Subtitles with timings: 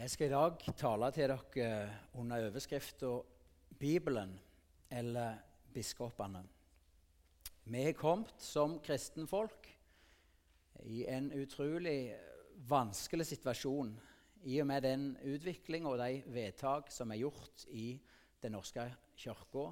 [0.00, 3.20] Jeg skal i dag tale til dere under overskriften
[3.78, 4.40] 'Bibelen
[4.90, 5.34] eller
[5.74, 6.46] biskopene'.
[7.64, 9.68] Vi har kommet som kristenfolk
[10.82, 12.16] i en utrolig
[12.56, 14.00] vanskelig situasjon
[14.42, 18.00] i og med den utvikling og de vedtak som er gjort i
[18.42, 19.70] Den norske kirka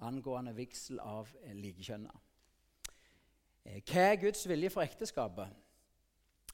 [0.00, 2.20] angående vigsel av likekjønna.
[3.64, 5.48] Hva er Guds vilje for ekteskapet?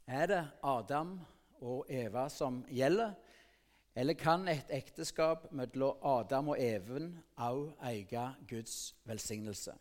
[0.07, 1.40] Er det Adam og
[1.89, 3.15] Eva som gjelder?
[3.95, 9.75] Eller kan et ekteskap mellom Adam og Even også eie Guds velsignelse?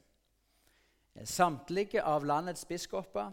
[1.23, 3.31] Samtlige av landets biskoper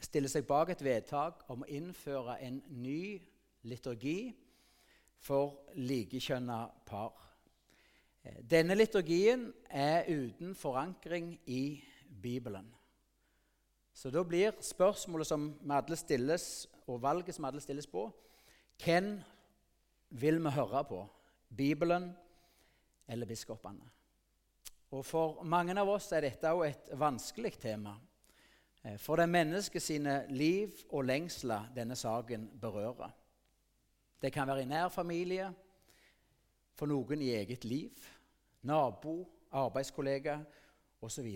[0.00, 3.18] stiller seg bak et vedtak om å innføre en ny
[3.66, 4.34] liturgi
[5.18, 7.14] for likekjønna par.
[8.42, 11.82] Denne liturgien er uten forankring i
[12.22, 12.66] Bibelen.
[13.94, 18.06] Så da blir spørsmålet som vi alle stilles, og valget som alle stilles på,
[18.84, 19.16] hvem
[20.10, 21.02] vil vi høre på?
[21.56, 22.10] Bibelen
[23.08, 23.90] eller biskopene?
[24.90, 27.96] Og For mange av oss er dette også et vanskelig tema.
[28.84, 33.10] Eh, for det er mennesket sine liv og lengsler denne saken berører.
[34.22, 35.50] Det kan være i nær familie,
[36.76, 37.92] for noen i eget liv,
[38.62, 40.38] nabo, arbeidskollega
[41.02, 41.28] osv.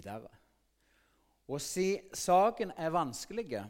[1.48, 3.64] Og siden saken er vanskelig,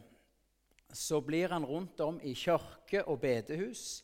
[0.93, 4.03] så blir han rundt om i kirke og bedehus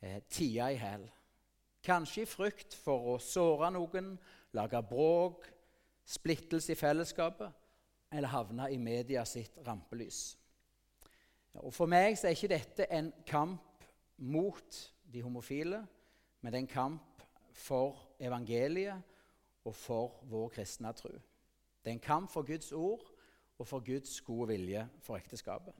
[0.00, 1.04] eh, tida i hæl.
[1.84, 4.14] Kanskje i frykt for å såre noen,
[4.56, 5.44] lage bråk,
[6.04, 7.52] splittelse i fellesskapet
[8.14, 10.36] eller havne i media sitt rampelys.
[11.62, 13.84] Og For meg så er ikke dette en kamp
[14.16, 14.78] mot
[15.12, 15.84] de homofile,
[16.40, 19.02] men det er en kamp for evangeliet
[19.64, 21.12] og for vår kristne tro.
[21.84, 23.04] Det er en kamp for Guds ord
[23.58, 25.74] og for Guds gode vilje for ekteskapet.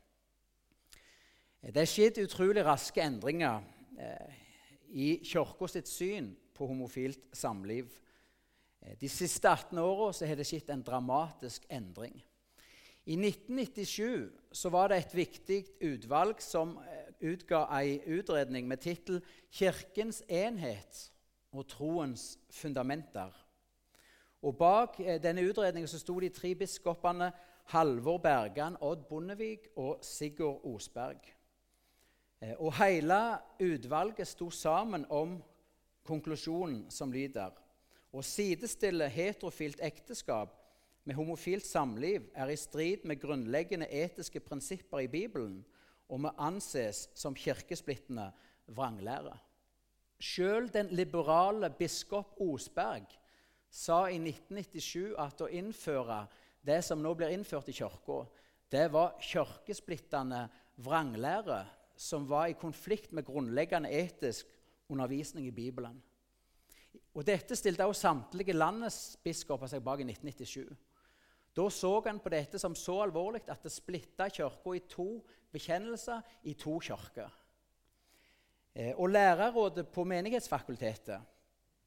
[1.65, 3.63] Det er skjedd utrolig raske endringer
[3.97, 4.33] eh,
[4.93, 7.87] i Kirka sitt syn på homofilt samliv.
[8.83, 12.19] Eh, de siste 18 åra har det skjedd en dramatisk endring.
[13.09, 20.21] I 1997 var det et viktig utvalg som eh, utga en utredning med tittel 'Kirkens
[20.29, 21.13] enhet
[21.53, 23.33] og troens fundamenter'.
[24.43, 27.33] Og Bak eh, denne utredningen så sto de tre biskopene
[27.73, 31.35] Halvor Bergan, Odd Bondevik og Sigurd Osberg.
[32.45, 35.39] Eh, og Hele utvalget sto sammen om
[36.05, 37.55] konklusjonen som lyder
[38.15, 40.53] å sidestille heterofilt ekteskap
[41.05, 45.59] med homofilt samliv er i strid med grunnleggende etiske prinsipper i Bibelen
[46.09, 48.31] og må anses som kirkesplittende
[48.67, 49.35] vranglære.
[50.21, 53.09] Sjøl den liberale biskop Osberg
[53.71, 56.23] sa i 1997 at å innføre
[56.65, 58.23] det som nå blir innført i kirka,
[58.71, 60.47] det var kirkesplittende
[60.85, 61.65] vranglære
[61.97, 64.47] som var i konflikt med grunnleggende etisk
[64.89, 66.03] undervisning i Bibelen.
[67.15, 70.75] Og Dette stilte også samtlige landets biskoper seg bak i 1997.
[71.55, 75.09] Da så han på dette som så alvorlig at det splitta kirka i to
[75.55, 77.31] bekjennelser i to kirker.
[78.75, 81.21] Eh, og Lærerrådet på Menighetsfakultetet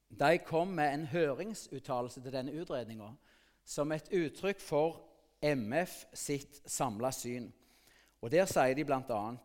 [0.10, 3.10] de kom med en høringsuttalelse til denne utredninga
[3.68, 5.02] som et uttrykk for
[5.44, 7.50] MF sitt samla syn.
[8.22, 9.36] Og Der sier de bl.a.: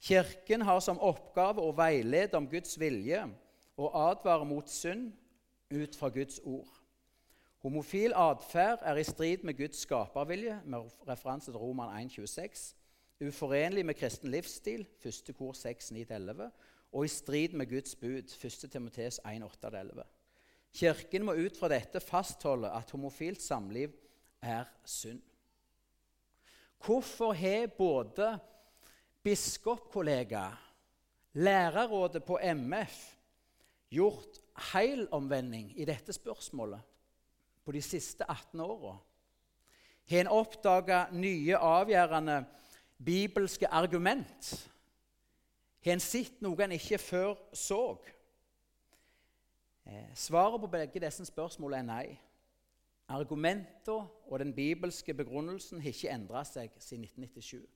[0.00, 3.22] Kirken har som oppgave å veilede om Guds vilje
[3.76, 5.12] og advare mot synd
[5.70, 6.68] ut fra Guds ord.
[7.64, 12.68] Homofil atferd er i strid med Guds skapervilje, med referanse til Roman 1,26,
[13.26, 15.32] uforenlig med kristen livsstil, 1.
[15.34, 16.50] kor 6,9-11,
[16.92, 18.70] og i strid med Guds bud, 1.
[18.70, 20.04] Timotees 1,8-11.
[20.76, 23.94] Kirken må ut fra dette fastholde at homofilt samliv
[24.44, 25.22] er synd.
[26.84, 28.36] Hvorfor har både
[29.26, 30.50] biskopkollega,
[31.32, 33.16] lærerrådet på MF,
[33.90, 34.38] gjort
[34.72, 36.80] heilomvending i dette spørsmålet
[37.64, 38.96] på de siste 18 åra?
[40.10, 42.44] Har en oppdaga nye, avgjørende
[43.04, 44.70] bibelske argument?
[45.84, 47.96] Har en sett noe en ikke før så?
[49.86, 52.18] Eh, svaret på begge disse spørsmålene er nei.
[53.08, 57.75] Argumentene og den bibelske begrunnelsen har ikke endra seg siden 1997.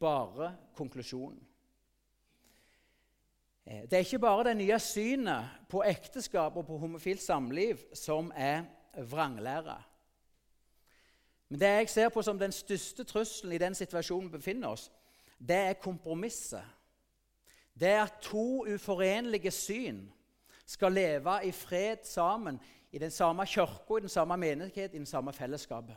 [0.00, 1.48] Bare konklusjonen.
[3.66, 8.32] Eh, det er ikke bare det nye synet på ekteskap og på homofilt samliv som
[8.36, 8.64] er
[8.96, 9.82] vranglære.
[11.48, 14.90] Men det jeg ser på som den største trusselen i den situasjonen vi befinner oss,
[15.38, 16.64] det er kompromisset.
[17.80, 20.08] Det er at to uforenlige syn
[20.66, 22.60] skal leve i fred sammen
[22.92, 25.96] i den samme kirka, i den samme menighet, i den samme fellesskapet.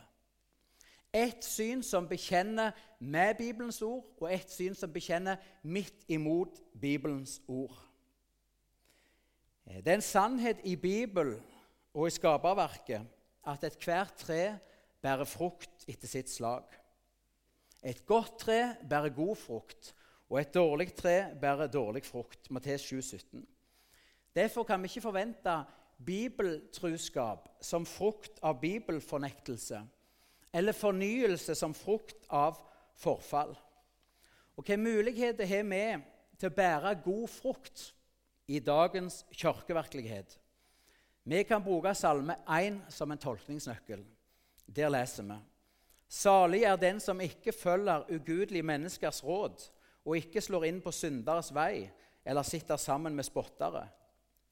[1.13, 7.41] Et syn som bekjenner med Bibelens ord, og et syn som bekjenner midt imot Bibelens
[7.47, 7.75] ord.
[9.67, 11.41] Det er en sannhet i Bibelen
[11.93, 13.03] og i skaperverket
[13.47, 14.41] at ethvert tre
[15.01, 16.63] bærer frukt etter sitt slag.
[17.83, 19.93] Et godt tre bærer god frukt,
[20.29, 22.51] og et dårlig tre bærer dårlig frukt.
[22.51, 23.47] Mattes 7, 17.
[24.35, 25.55] Derfor kan vi ikke forvente
[26.05, 29.81] bibeltruskap som frukt av bibelfornektelse
[30.53, 32.59] eller fornyelse som frukt av
[32.99, 33.55] forfall.
[34.55, 35.83] Og Hvilke muligheter har vi
[36.39, 37.85] til å bære god frukt
[38.51, 40.37] i dagens kirkevirkelighet?
[41.23, 44.03] Vi kan bruke Salme 1 som en tolkningsnøkkel.
[44.65, 45.37] Der leser vi
[46.11, 49.61] Salig er den som ikke følger ugudelige menneskers råd,
[50.05, 51.87] og ikke slår inn på synderes vei
[52.25, 53.85] eller sitter sammen med spottere,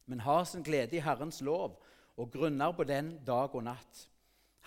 [0.05, 1.75] men har sin glede i Herrens lov
[2.15, 4.05] og grunner på den dag og natt.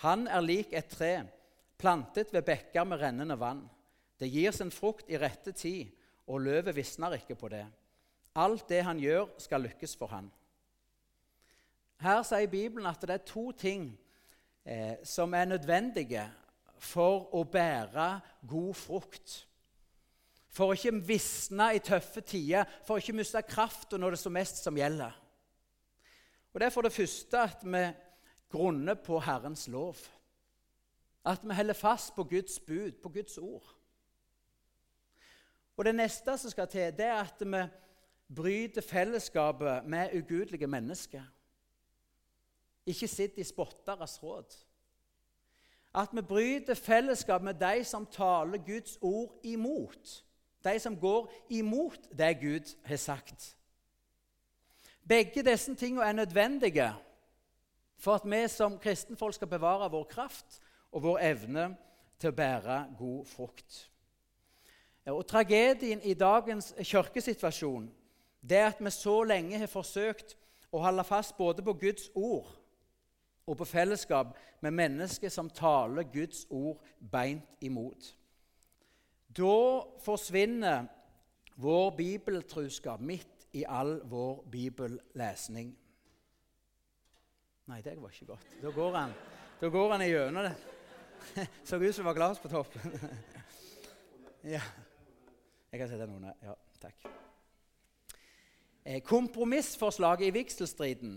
[0.01, 1.23] Han er lik et tre,
[1.77, 3.63] plantet ved bekker med rennende vann.
[4.19, 5.91] Det gir sin frukt i rette tid,
[6.27, 7.65] og løvet visner ikke på det.
[8.35, 10.31] Alt det han gjør, skal lykkes for han.
[12.03, 13.91] Her sier Bibelen at det er to ting
[14.65, 16.25] eh, som er nødvendige
[16.83, 18.07] for å bære
[18.49, 19.35] god frukt.
[20.53, 24.23] For å ikke visne i tøffe tider, for å ikke miste krafta når det er
[24.23, 25.15] som mest som gjelder.
[26.53, 27.83] Og Det er for det første at vi
[28.53, 29.95] grunner på Herrens lov.
[31.25, 33.75] At vi holder fast på Guds bud, på Guds ord.
[35.77, 37.63] Og Det neste som skal til, det er at vi
[38.35, 41.23] bryter fellesskapet med ugudelige mennesker.
[42.85, 44.53] Ikke sitt i spotteres råd.
[45.95, 50.23] At vi bryter fellesskap med de som taler Guds ord imot.
[50.63, 53.57] De som går imot det Gud har sagt.
[55.07, 56.93] Begge disse tingene er nødvendige
[58.03, 60.59] for at vi som kristenfolk skal bevare vår kraft
[60.91, 61.69] og vår evne
[62.19, 63.77] til å bære god frukt.
[65.11, 67.89] Og Tragedien i dagens kirkesituasjon
[68.49, 70.35] er at vi så lenge har forsøkt
[70.71, 72.49] å holde fast både på Guds ord
[73.47, 76.79] og på fellesskap med mennesker som taler Guds ord
[77.11, 78.13] beint imot.
[79.27, 80.87] Da forsvinner
[81.55, 85.73] vår bibeltruskap midt i all vår bibellesning.
[87.65, 88.47] Nei, det var ikke godt.
[88.61, 89.11] Da går han,
[89.61, 90.55] da går han gjennom det.
[91.67, 92.97] Så ut som det var glass på toppen.
[94.55, 94.61] ja.
[95.71, 96.33] Jeg kan sette den under.
[96.43, 97.07] Ja, takk.
[98.85, 101.15] Eh, kompromissforslaget i vigselstriden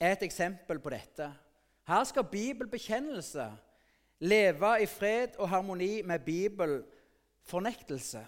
[0.00, 1.32] er et eksempel på dette.
[1.90, 3.50] Her skal bibelbekjennelse
[4.20, 8.26] leve i fred og harmoni med bibelfornektelse.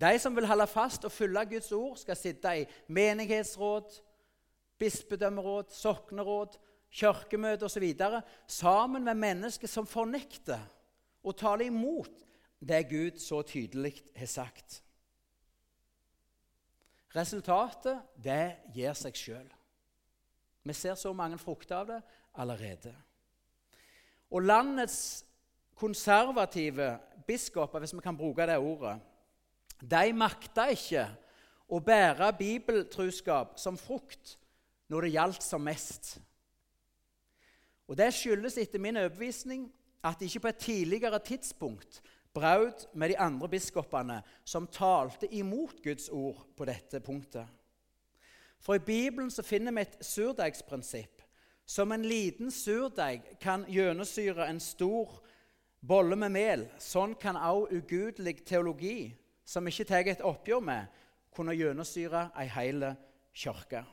[0.00, 4.02] De som vil holde fast og følge Guds ord, skal sitte i menighetsråd,
[4.82, 6.58] bispedømmeråd, sokneråd,
[6.92, 7.86] kirkemøte osv.
[8.46, 10.60] sammen med mennesker som fornekter
[11.22, 12.24] og taler imot
[12.60, 14.82] det Gud så tydelig har sagt.
[17.12, 19.48] Resultatet det gir seg sjøl.
[20.62, 22.00] Vi ser så mange frukter av det
[22.40, 22.92] allerede.
[24.32, 25.24] Og landets
[25.76, 26.94] konservative
[27.26, 28.94] biskoper, hvis vi kan bruke det ordet,
[29.82, 31.08] de makta ikke
[31.72, 34.36] å bære bibeltruskap som frukt
[34.92, 36.18] når det gjaldt som mest.
[37.88, 39.66] Og Det skyldes etter min overbevisning
[40.04, 42.02] at de ikke på et tidligere tidspunkt
[42.34, 47.46] brøt med de andre biskopene som talte imot Guds ord på dette punktet.
[48.60, 51.22] For i Bibelen så finner vi et surdeigsprinsipp
[51.66, 55.22] som en liten surdeig kan gjennomsyre en stor
[55.80, 59.14] bolle med mel, sånn kan også ugudelig teologi,
[59.44, 60.86] som ikke tar et oppgjør med,
[61.34, 62.86] kunne gjennomsyre ei hel
[63.32, 63.84] kirke.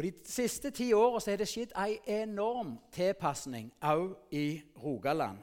[0.00, 5.42] Og De siste ti åra har det skjedd ei enorm tilpasning òg i Rogaland.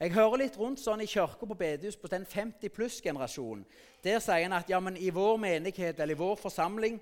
[0.00, 3.66] Jeg hører litt rundt sånn i kirka på bedehus på den 50 pluss-generasjonen.
[4.00, 6.96] Der sier en at ja, men i vår menighet eller i vår forsamling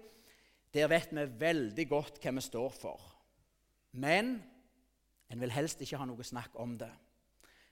[0.74, 3.06] der vet vi veldig godt hva vi står for.
[3.92, 4.34] Men
[5.30, 6.90] en vil helst ikke ha noe snakk om det.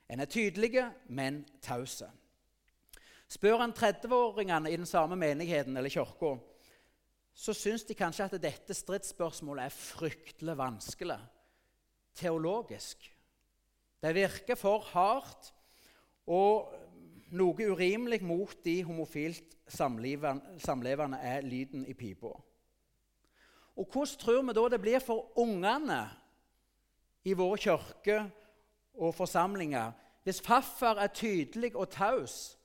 [0.06, 2.06] En er tydelige, men tause.
[3.26, 6.36] Spør en 30-åringene i den samme menigheten eller kirka,
[7.34, 11.18] så syns de kanskje at dette stridsspørsmålet er fryktelig vanskelig
[12.14, 13.08] teologisk.
[14.02, 15.52] Det virker for hardt
[16.26, 16.72] og
[17.32, 22.34] noe urimelig mot de homofilt samlevende er lyden i pipa.
[23.76, 26.02] Og hvordan tror vi da det blir for ungene
[27.24, 28.26] i våre kirker
[28.94, 32.58] og forsamlinger hvis farfar er tydelig og taus,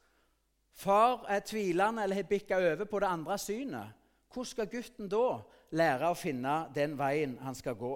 [0.74, 3.97] far er tvilende eller har bikka over på det andre synet?
[4.34, 5.40] Hvordan skal gutten da
[5.72, 7.96] lære å finne den veien han skal gå?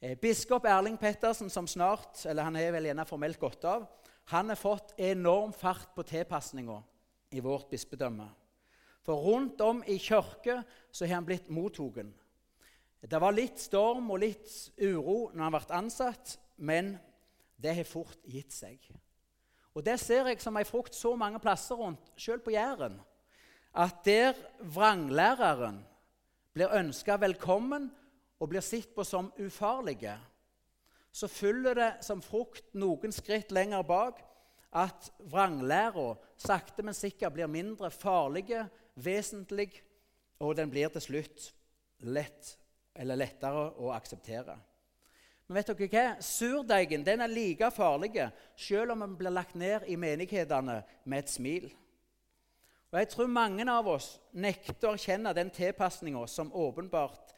[0.00, 3.86] Eh, biskop Erling Pettersen, som snart eller han er vel gjerne formelt gått av,
[4.30, 6.80] han har fått enorm fart på tilpasninga
[7.30, 8.26] i vårt bispedømme.
[9.06, 12.10] For rundt om i kirke så har han blitt mottatt.
[13.06, 14.50] Det var litt storm og litt
[14.82, 16.96] uro når han ble ansatt, men
[17.56, 18.80] det har fort gitt seg.
[19.76, 22.96] Og Det ser jeg som ei frukt så mange plasser rundt, selv på Jæren,
[23.76, 25.82] at der vranglæreren
[26.56, 27.90] blir ønska velkommen
[28.40, 30.16] og blir sett på som ufarlige,
[31.12, 34.20] så følger det som frukt noen skritt lenger bak
[34.76, 38.66] at vranglæra sakte, men sikkert blir mindre farlige,
[38.96, 39.70] vesentlig,
[40.40, 41.50] og den blir til slutt
[42.04, 42.56] lett,
[42.96, 44.56] eller lettere å akseptere.
[45.46, 46.04] Men vet dere hva?
[46.24, 48.12] Surdeigen den er like farlig
[48.58, 51.68] selv om den blir lagt ned i menighetene med et smil.
[52.96, 57.34] Og Jeg tror mange av oss nekter å kjenne den tilpasninga som åpenbart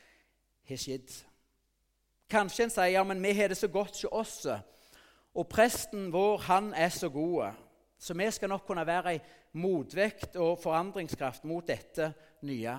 [0.71, 1.09] har skjedd.
[2.31, 4.37] Kanskje en sier ja, men vi har det så godt hos oss,
[5.35, 7.59] og presten vår han er så god.
[7.99, 9.21] Så vi skal nok kunne være ei
[9.59, 12.12] motvekt og forandringskraft mot dette
[12.47, 12.79] nye.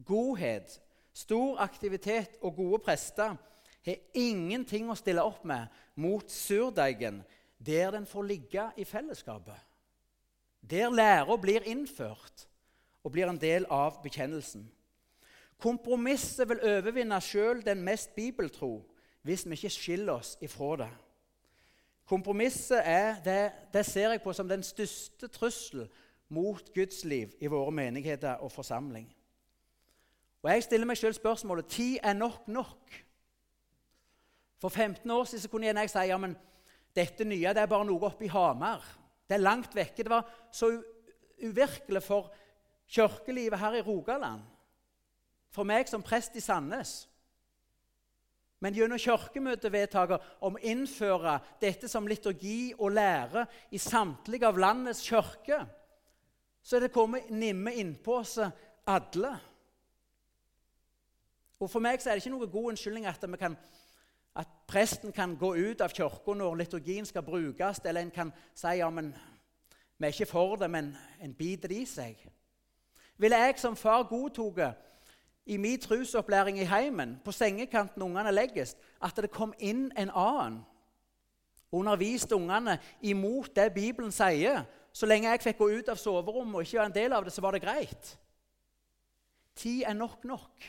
[0.00, 0.80] Godhet,
[1.12, 3.36] stor aktivitet og gode prester
[3.84, 5.68] har ingenting å stille opp med
[6.00, 7.20] mot surdeigen
[7.60, 9.67] der den får ligge i fellesskapet.
[10.70, 12.48] Der læra blir innført
[13.04, 14.66] og blir en del av bekjennelsen.
[15.58, 18.84] Kompromisset vil overvinne sjøl den mest bibeltro
[19.26, 20.90] hvis vi ikke skiller oss ifra det.
[22.08, 25.88] Kompromisset er, det, det ser jeg på som den største trussel
[26.28, 29.08] mot Guds liv i våre menigheter og forsamling.
[30.42, 32.94] Og Jeg stiller meg sjøl spørsmålet tid er nok nok.
[34.58, 36.36] For 15 år siden kunne jeg si ja, men
[36.96, 38.84] dette nye det er bare noe oppe i Hamar.
[39.28, 40.02] Det er langt vekke.
[40.02, 40.72] Det var så
[41.44, 42.32] uvirkelig for
[42.88, 44.42] kirkelivet her i Rogaland.
[45.52, 47.02] For meg som prest i Sandnes.
[48.58, 55.04] Men gjennom kirkemøtevedtaket om å innføre dette som liturgi og lære i samtlige av landets
[55.06, 55.68] kirker,
[56.62, 58.34] så er det kommet nimme innpå oss
[58.88, 59.30] alle.
[61.58, 63.56] Og For meg så er det ikke noe god unnskyldning at vi kan
[64.38, 68.76] at presten kan gå ut av kirka når liturgien skal brukes, eller en kan si
[68.78, 69.12] ja, men
[69.98, 72.20] vi er ikke for det, men en biter i seg.
[73.18, 74.78] Ville jeg som far godtatt
[75.48, 80.60] i min trusopplæring i heimen, på sengekanten ungene legges, at det kom inn en annen
[81.72, 84.64] underviste ungene imot det Bibelen sier.
[84.92, 87.32] Så lenge jeg fikk gå ut av soverommet og ikke være en del av det,
[87.32, 88.14] så var det greit.
[89.58, 90.68] Tid er nok nok.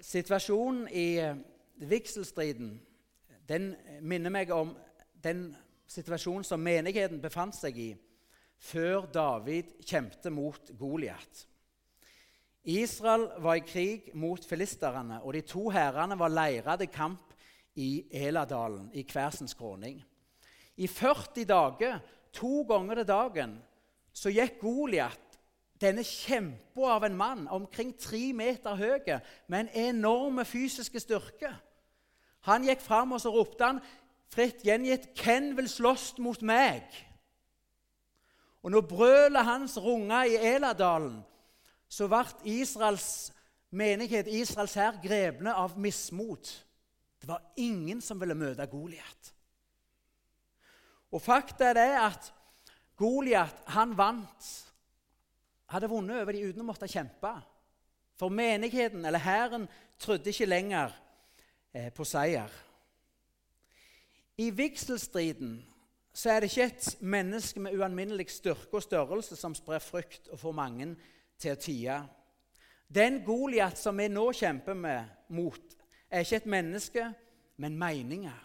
[0.00, 1.36] Situasjonen i eh,
[1.76, 2.76] vigselstriden
[3.48, 4.72] den minner meg om
[5.24, 5.48] den
[5.90, 7.90] situasjonen som menigheten befant seg i
[8.64, 11.44] før David kjempet mot Goliat.
[12.64, 17.34] Israel var i krig mot filisterne, og de to hærene var leira til kamp
[17.76, 19.98] i Eladalen, i hver sin skråning.
[20.76, 21.98] I 40 dager,
[22.32, 23.58] to ganger til dagen,
[24.14, 25.23] så gikk Goliat
[25.80, 31.50] denne kjempa av en mann, omkring tre meter høy, med en enorm fysisk styrke.
[32.48, 33.80] Han gikk fram og så ropte han,
[34.30, 37.10] fritt gjengitt 'Hvem vil slåss mot meg?'
[38.62, 41.24] Og når brølet hans runga i Eladalen,
[41.88, 43.32] så ble Israels
[43.70, 46.64] menighet, Israels hær, grepne av mismot.
[47.20, 49.34] Det var ingen som ville møte Goliat.
[51.12, 52.32] Og fakta er det at
[52.96, 53.62] Goliat
[53.96, 54.63] vant
[55.74, 57.32] hadde vunnet over dem uten å måtte kjempe.
[58.18, 59.66] For menigheten, eller hæren,
[59.98, 60.94] trodde ikke lenger
[61.74, 62.50] eh, på seier.
[64.38, 65.58] I vigselstriden
[66.14, 70.38] så er det ikke et menneske med ualminnelig styrke og størrelse som sprer frykt og
[70.38, 70.92] får mange
[71.42, 71.98] til å tie.
[72.86, 75.78] Den Goliat som vi nå kjemper med, mot,
[76.10, 77.06] er ikke et menneske,
[77.58, 78.38] men meninger.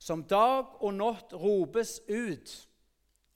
[0.00, 2.52] Som dag og natt ropes ut,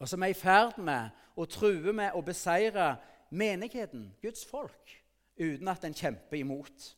[0.00, 2.94] og som er i ferd med og truer med å beseire
[3.34, 4.94] menigheten, Guds folk,
[5.38, 6.94] uten at en kjemper imot.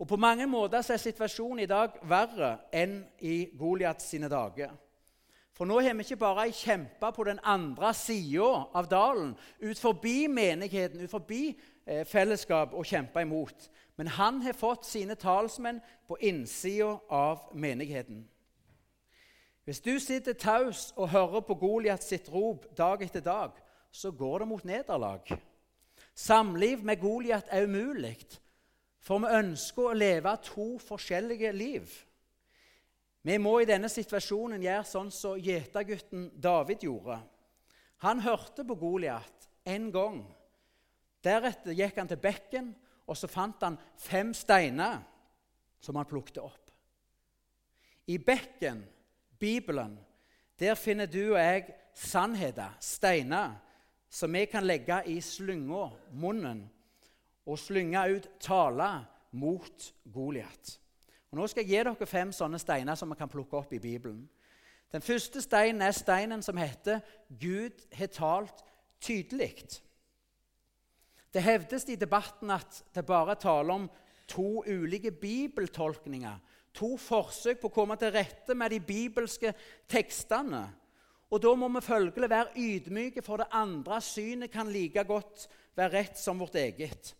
[0.00, 4.72] Og På mange måter er situasjonen i dag verre enn i Goliat sine dager.
[5.52, 9.78] For nå har vi ikke bare ei kjempe på den andre sida av dalen, ut
[9.78, 11.50] forbi menigheten, ut forbi
[11.84, 13.68] eh, fellesskap, og kjempe imot.
[14.00, 18.22] Men han har fått sine talsmenn på innsida av menigheten.
[19.64, 23.56] Hvis du sitter taus og hører på Goliat sitt rop dag etter dag,
[23.92, 25.32] så går det mot nederlag.
[26.14, 28.16] Samliv med Goliat er umulig,
[29.00, 31.92] for vi ønsker å leve to forskjellige liv.
[33.22, 37.18] Vi må i denne situasjonen gjøre sånn som gjetergutten David gjorde.
[38.04, 40.22] Han hørte på Goliat en gang,
[41.20, 42.70] Deretter gikk han til bekken,
[43.04, 45.02] og så fant han fem steiner
[45.82, 46.70] som han plukket opp.
[48.08, 48.80] I bekken,
[49.40, 49.98] Bibelen,
[50.60, 53.56] der finner du og jeg sannheter, steiner,
[54.10, 56.64] som vi kan legge i slynga, munnen,
[57.46, 58.90] og slynge ut tale
[59.32, 60.76] mot Goliat.
[61.32, 64.24] Nå skal jeg gi dere fem sånne steiner som vi kan plukke opp i Bibelen.
[64.90, 68.64] Den første steinen er steinen som heter 'Gud har talt
[69.00, 69.80] tydelig'.
[71.34, 73.90] Det hevdes i debatten at det bare taler om
[74.28, 76.38] to ulike bibeltolkninger.
[76.78, 79.54] To forsøk på å komme til rette med de bibelske
[79.90, 80.68] tekstene.
[81.30, 85.92] Og Da må vi følgelig være ydmyke, for det andre synet kan like godt være
[85.92, 87.14] rett som vårt eget.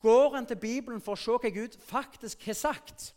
[0.00, 3.14] Går en til Bibelen for å se hva Gud faktisk har sagt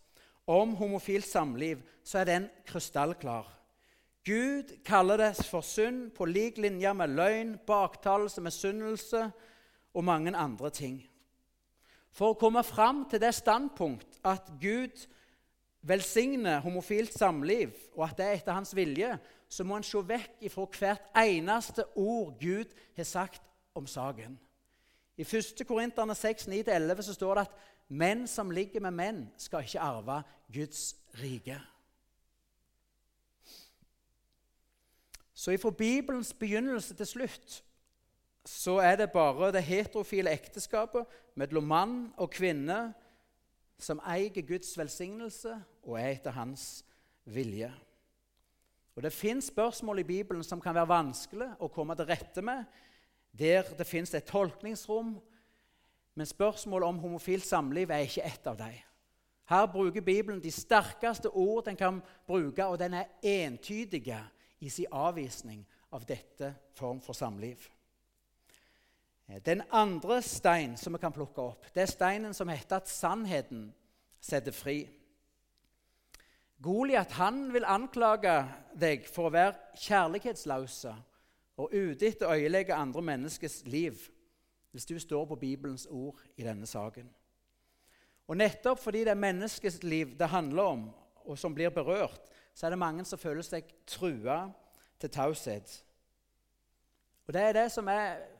[0.48, 3.50] om homofilt samliv, så er den krystallklar.
[4.24, 9.26] Gud kaller det for synd på lik linje med løgn, baktalelse, misunnelse
[9.94, 10.98] og mange andre ting.
[12.12, 15.04] For å komme fram til det standpunkt at Gud
[15.82, 19.18] velsigner homofilt samliv, og at det er etter hans vilje,
[19.50, 23.42] så må en se vekk ifra hvert eneste ord Gud har sagt
[23.76, 24.40] om saken.
[25.18, 25.64] I 1.
[25.68, 27.56] Korinterne 6, 9-11 så står det at
[27.88, 30.22] menn som ligger med menn, skal ikke arve
[30.54, 31.58] Guds rike.
[35.38, 37.64] Så ifra Bibelens begynnelse til slutt
[38.48, 41.06] så er det bare det heterofile ekteskapet
[41.36, 42.94] mellom mann og kvinne
[43.80, 45.54] som eier Guds velsignelse
[45.84, 46.84] og er etter hans
[47.26, 47.72] vilje.
[48.98, 52.64] Og Det fins spørsmål i Bibelen som kan være vanskelig å komme til rette med,
[53.32, 55.20] der det fins et tolkningsrom,
[56.18, 58.74] men spørsmålet om homofilt samliv er ikke ett av dem.
[59.48, 64.18] Her bruker Bibelen de sterkeste ord den kan bruke, og den er entydige
[64.60, 67.70] i sin avvisning av dette form for samliv.
[69.28, 73.68] Den andre stein som vi kan plukke opp, det er steinen som heter at sannheten
[74.24, 74.86] setter fri.
[76.64, 77.12] Goliat
[77.54, 78.38] vil anklage
[78.74, 80.94] deg for å være kjærlighetsløse
[81.58, 84.00] og ute etter å øyelegge andre menneskers liv
[84.72, 87.10] hvis du står på Bibelens ord i denne saken.
[88.28, 90.88] Og Nettopp fordi det er menneskets liv det handler om,
[91.26, 94.48] og som blir berørt, så er det mange som føler seg trua
[95.00, 95.84] til taushet.
[97.28, 98.37] Og Det er det som er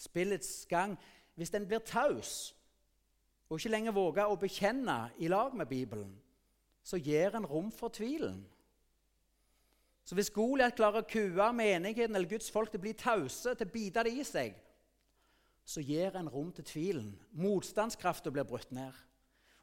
[0.00, 0.96] spillets gang.
[1.36, 2.54] Hvis en blir taus
[3.50, 6.12] og ikke lenger våger å bekjenne i lag med Bibelen,
[6.86, 8.44] så gir en rom for tvilen.
[10.06, 13.66] Så hvis Goliat klarer å kue menigheten eller Guds folk til å bli tause, til
[13.66, 14.54] å bite det i seg,
[15.66, 17.10] så gir en rom til tvilen.
[17.38, 18.94] Motstandskrafta blir brutt ned.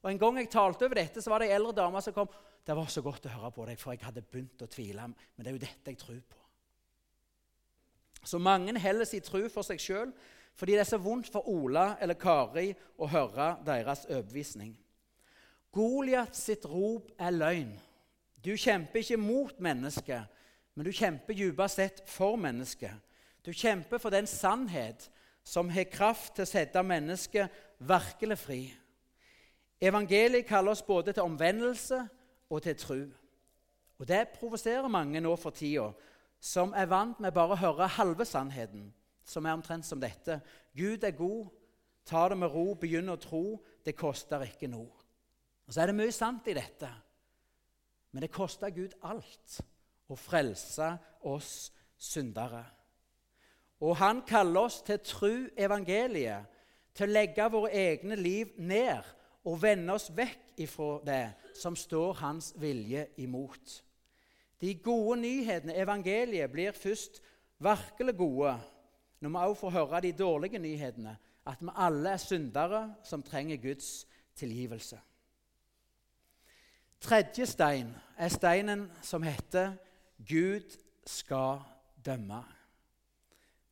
[0.03, 2.29] Og En gang jeg talte over dette, så var det ei eldre dame som kom.
[2.63, 5.43] 'Det var så godt å høre på deg, for jeg hadde begynt å tvile.' Men
[5.43, 6.46] det er jo dette jeg tror på.
[8.27, 10.11] Så mange holder sin tro for seg sjøl
[10.57, 14.71] fordi det er så vondt for Ola eller Kari å høre deres overbevisning.
[15.71, 17.75] Goliat sitt rop er løgn.
[18.41, 20.25] Du kjemper ikke mot mennesket,
[20.73, 22.95] men du kjemper dypest sett for mennesket.
[23.45, 25.05] Du kjemper for den sannhet
[25.45, 28.61] som har kraft til å sette mennesket virkelig fri.
[29.77, 32.01] Evangeliet kaller oss både til omvendelse
[32.49, 32.99] og til tro.
[33.99, 35.91] Og Det provoserer mange nå for tida,
[36.39, 38.91] som er vant med bare å høre halve sannheten,
[39.25, 40.39] som er omtrent som dette.
[40.77, 41.49] Gud er god,
[42.05, 43.57] ta det med ro, begynn å tro.
[43.85, 44.91] Det koster ikke noe.
[45.67, 46.89] Og Så er det mye sant i dette,
[48.11, 49.59] men det koster Gud alt
[50.07, 50.93] å frelse
[51.27, 52.63] oss syndere.
[53.83, 56.47] Og han kaller oss til tru evangeliet,
[56.95, 59.05] til å legge våre egne liv ned
[59.45, 63.83] og vende oss vekk ifra det som står hans vilje imot.
[64.61, 67.21] De gode nyhetene, evangeliet, blir først
[67.59, 68.57] virkelig gode
[69.19, 73.57] når vi også får høre de dårlige nyhetene, at vi alle er syndere som trenger
[73.57, 74.99] Guds tilgivelse.
[77.01, 79.73] Tredje stein er steinen som heter
[80.17, 81.59] 'Gud skal
[82.05, 82.43] dømme'.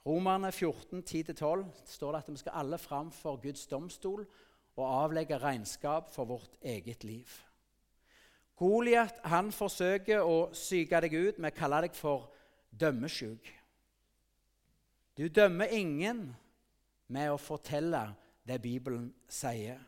[0.06, 4.28] Romerne 14, 10-12 står det at vi skal alle fram for Guds domstol
[4.76, 7.28] og avlegge regnskap for vårt eget liv.
[8.56, 12.30] Goliat han forsøker å psyke deg ut med å kalle deg for
[12.72, 13.50] dømmesjuk.
[15.16, 16.30] Du dømmer ingen
[17.08, 18.08] med å fortelle
[18.48, 19.80] det Bibelen sier.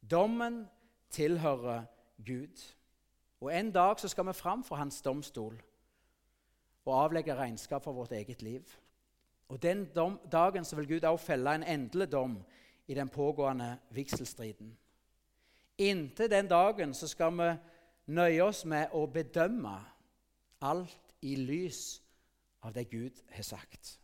[0.00, 0.66] Dommen
[1.10, 1.86] tilhører
[2.24, 2.60] Gud.
[3.40, 5.56] Og En dag så skal vi fram for hans domstol
[6.88, 8.64] og avlegge regnskap for vårt eget liv.
[9.48, 12.38] Og Den dom, dagen så vil Gud også felle en endelig dom
[12.88, 14.76] i den pågående vigselstriden.
[15.78, 17.52] Inntil den dagen så skal vi
[18.08, 19.76] nøye oss med å bedømme
[20.64, 22.00] alt i lys
[22.64, 23.98] av det Gud har sagt.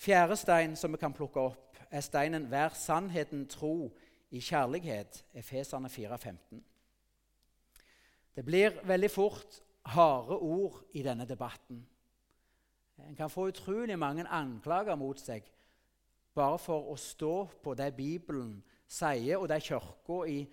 [0.00, 3.90] Fjerde stein som vi kan plukke opp, er steinen 'Vær sannheten tro
[4.30, 6.62] i kjærlighet', Efeserne 4,15.
[8.36, 11.86] Det blir veldig fort harde ord i denne debatten.
[13.08, 15.42] En kan få utrolig mange anklager mot seg
[16.34, 20.46] bare for å stå på det Bibelen sier, og det Kirka i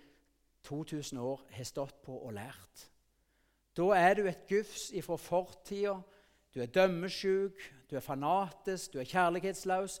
[0.62, 2.84] 2000 år har stått på og lært.
[3.76, 5.94] Da er du et gufs ifra fortida.
[6.54, 10.00] Du er dømmesjuk, du er fanatisk, du er kjærlighetsløs.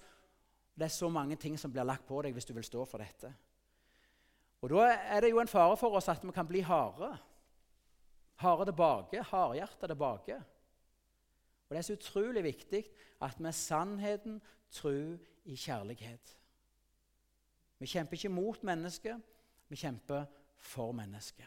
[0.74, 3.02] Det er så mange ting som blir lagt på deg hvis du vil stå for
[3.02, 3.30] dette.
[4.62, 7.12] Og Da er det jo en fare for oss at vi kan bli harde.
[8.42, 10.36] Harde tilbake, hardhjerta tilbake.
[11.68, 12.84] Og Det er så utrolig viktig
[13.22, 14.40] at vi er sannheten
[14.70, 16.36] tru i kjærlighet.
[17.78, 19.20] Vi kjemper ikke mot mennesket,
[19.68, 20.24] vi kjemper
[20.58, 21.46] for mennesket.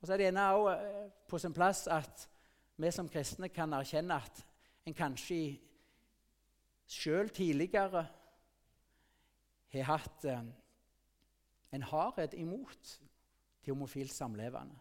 [0.00, 2.28] Og så er det gjerne også eh, på sin plass at
[2.80, 4.44] vi som kristne kan erkjenne at
[4.88, 5.58] en kanskje
[6.88, 8.06] sjøl tidligere
[9.74, 10.46] har hatt eh,
[11.76, 12.94] en hardhet imot
[13.64, 14.78] de homofilt samlevende.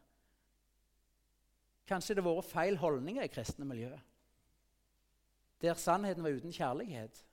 [1.90, 4.00] Kanskje det har vært feil holdninger i kristne miljøer,
[5.60, 7.26] der sannheten var uten kjærlighet.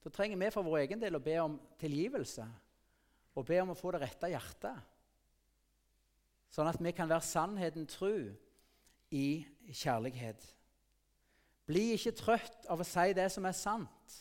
[0.00, 2.46] Da trenger vi for vår egen del å be om tilgivelse
[3.38, 4.86] og be om å få det rette hjertet,
[6.50, 8.32] sånn at vi kan være sannheten tru
[9.14, 10.42] i kjærlighet.
[11.70, 14.16] Bli ikke trøtt av å si det som er sant,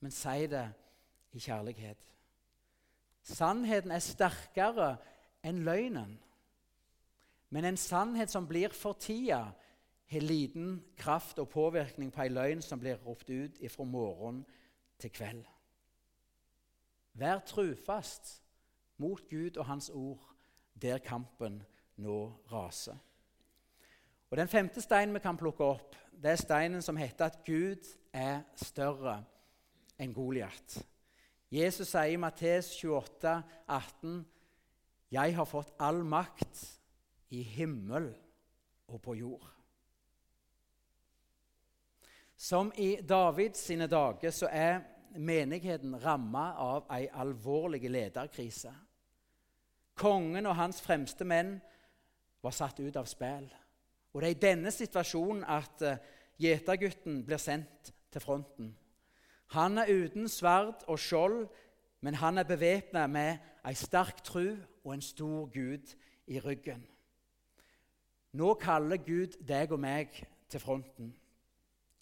[0.00, 0.64] men si det
[1.36, 2.00] i kjærlighet.
[3.20, 4.94] Sannheten er sterkere
[5.44, 6.16] enn løgnen.
[7.50, 9.50] Men en sannhet som blir for tida,
[10.10, 14.40] har liten kraft og påvirkning på en løgn som blir ropt ut fra morgen
[14.98, 15.44] til kveld.
[17.12, 18.42] Vær trufast
[18.96, 20.26] mot Gud og Hans ord
[20.82, 21.62] der kampen
[21.96, 22.96] nå raser.
[24.30, 27.88] Og Den femte steinen vi kan plukke opp, det er steinen som heter at Gud
[28.12, 29.24] er større
[29.98, 30.78] enn Goliat.
[31.50, 34.26] Jesus sier i Mattes 28, 18,
[35.10, 36.80] 'Jeg har fått all makt
[37.30, 38.14] i himmel
[38.88, 39.50] og på jord'.
[42.36, 44.80] Som i Davids sine dager så er
[45.16, 48.72] menigheten ramma av ei alvorlig lederkrise.
[49.94, 51.58] Kongen og hans fremste menn
[52.42, 53.48] var satt ut av spill.
[54.12, 55.98] Og det er i denne situasjonen at uh,
[56.40, 58.72] gjetergutten blir sendt til fronten.
[59.54, 61.44] Han er uten sverd og skjold,
[62.00, 65.94] men han er bevæpna med ei sterk tru og en stor Gud
[66.26, 66.86] i ryggen.
[68.32, 70.14] Nå kaller Gud deg og meg
[70.48, 71.10] til fronten.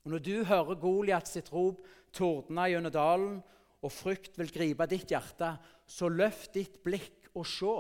[0.05, 1.81] Og Når du hører Goliat sitt rop
[2.13, 3.39] tordne gjennom dalen,
[3.83, 5.53] og frykt vil gripe ditt hjerte,
[5.87, 7.77] så løft ditt blikk og se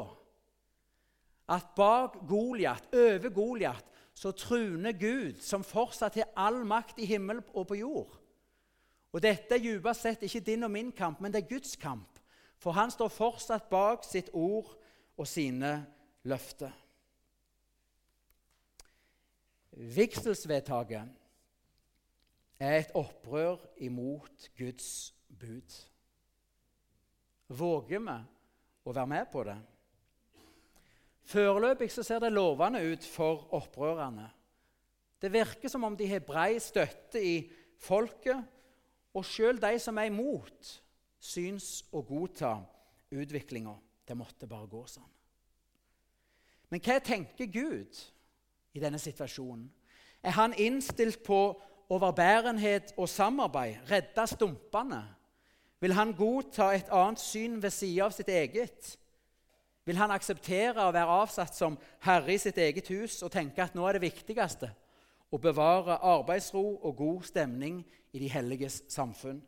[1.49, 7.41] at bak Goliat, over Goliat, så truner Gud, som fortsatt har all makt i himmel
[7.55, 8.19] og på jord.
[9.15, 12.19] Og Dette er dypest sett ikke din og min kamp, men det er Guds kamp.
[12.59, 14.75] For han står fortsatt bak sitt ord
[15.17, 15.87] og sine
[16.29, 16.75] løfter.
[19.79, 21.07] Vigselsvedtaket
[22.59, 25.77] er et opprør imot Guds bud.
[27.49, 28.17] Våger vi
[28.85, 29.57] å være med på det?
[31.29, 34.31] Foreløpig ser det lovende ut for opprørerne.
[35.21, 37.51] Det virker som om de har brei støtte i
[37.83, 38.39] folket,
[39.15, 40.73] og sjøl de som er imot,
[41.19, 42.55] syns å godta
[43.11, 43.75] utviklinga.
[44.07, 45.09] Det måtte bare gå sånn.
[46.69, 47.99] Men hva tenker Gud
[48.77, 49.67] i denne situasjonen?
[50.23, 51.41] Er han innstilt på
[51.89, 55.03] overbærenhet og samarbeid, redde stumpene?
[55.81, 58.99] Vil han godta et annet syn ved siden av sitt eget?
[59.87, 63.77] Vil han akseptere å være avsatt som herre i sitt eget hus og tenke at
[63.79, 64.69] nå er det viktigste
[65.33, 67.79] å bevare arbeidsro og god stemning
[68.13, 69.41] i de helliges samfunn?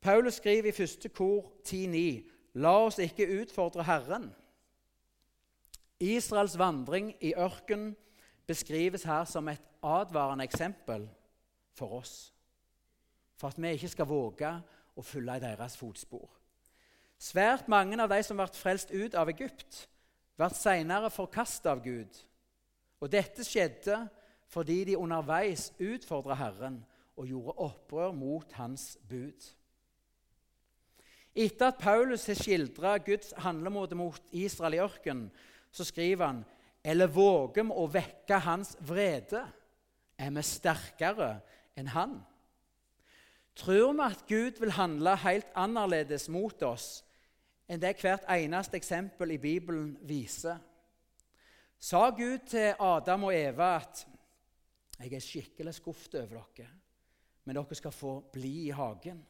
[0.00, 1.08] Paulus skriver i 1.
[1.14, 4.30] kor 10,9.: La oss ikke utfordre Herren.
[5.98, 7.96] Israels vandring i ørkenen
[8.48, 11.04] beskrives her som et advarende eksempel
[11.76, 12.32] for oss.
[13.38, 14.50] For at vi ikke skal våge
[14.98, 16.26] å følge i deres fotspor.
[17.18, 19.84] Svært mange av de som ble frelst ut av Egypt,
[20.38, 22.20] ble senere forkastet av Gud.
[23.02, 24.04] Og dette skjedde
[24.48, 26.80] fordi de underveis utfordra Herren
[27.18, 29.48] og gjorde opprør mot hans bud.
[31.38, 35.28] Etter at Paulus har skildra Guds handlemåte mot Israel i ørkenen,
[35.70, 36.40] så skriver han
[36.82, 39.42] eller våger vi å vekke hans vrede?
[40.18, 41.38] Er vi sterkere
[41.78, 42.18] enn han?
[43.58, 47.02] Tror vi at Gud vil handle helt annerledes mot oss
[47.68, 50.58] enn det hvert eneste eksempel i Bibelen viser?
[51.78, 54.06] Sa Gud til Adam og Eva at
[54.98, 56.72] Jeg er skikkelig skuffet over dere,
[57.46, 59.20] men dere skal få bli i hagen.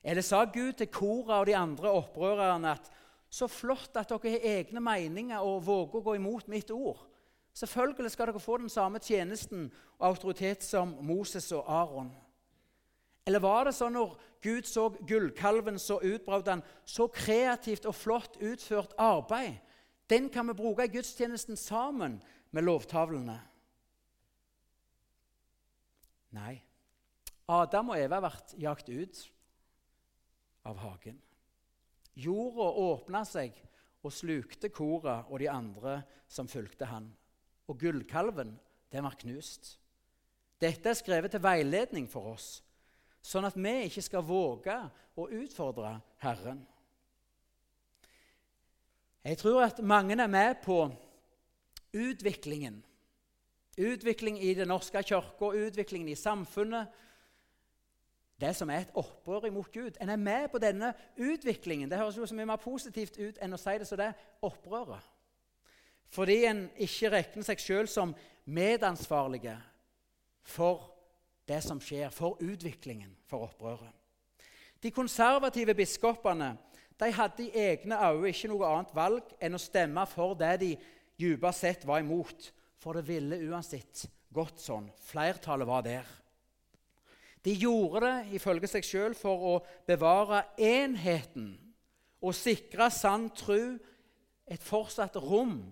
[0.00, 2.88] Eller sa Gud til Kora og de andre opprørerne at
[3.30, 7.06] så flott at dere har egne meninger og våger å gå imot mitt ord.
[7.54, 12.10] Selvfølgelig skal dere få den samme tjenesten og autoritet som Moses og Aron.
[13.26, 18.38] Eller var det sånn når Gud så gullkalven, så utbravde han så kreativt og flott
[18.40, 19.60] utført arbeid?
[20.10, 22.18] Den kan vi bruke i gudstjenesten sammen
[22.50, 23.36] med lovtavlene.
[26.34, 26.56] Nei.
[27.50, 29.22] Adam og Eva ble jagt ut
[30.66, 31.18] av hagen.
[32.18, 33.54] Jorda åpna seg
[34.02, 37.10] og slukte Kora og de andre som fulgte han.
[37.68, 38.56] Og gullkalven,
[38.90, 39.76] den var knust.
[40.60, 42.48] Dette er skrevet til veiledning for oss,
[43.22, 44.76] sånn at vi ikke skal våge
[45.16, 46.60] å utfordre Herren.
[49.24, 50.82] Jeg tror at mange er med på
[51.92, 52.80] utviklingen.
[53.80, 56.88] Utvikling i Den norske kirka, utviklingen i samfunnet.
[58.40, 59.98] Det som er et opprør imot Gud.
[60.00, 61.90] En er med på denne utviklingen.
[61.90, 64.12] Det høres jo så mye mer positivt ut enn å si det så det
[64.46, 65.04] opprøret.
[66.10, 68.14] Fordi en ikke regner seg sjøl som
[68.50, 69.54] medansvarlige
[70.42, 70.88] for
[71.48, 73.92] det som skjer, for utviklingen, for opprøret.
[74.82, 76.54] De konservative biskopene
[77.00, 80.70] de hadde i egne øyne ikke noe annet valg enn å stemme for det de
[81.20, 82.50] dypest sett var imot.
[82.80, 84.88] For det ville uansett gått sånn.
[85.04, 86.08] Flertallet var der.
[87.44, 89.54] De gjorde det ifølge seg sjøl for å
[89.88, 91.54] bevare enheten
[92.20, 93.78] og sikre sann tru
[94.50, 95.62] et fortsatt rom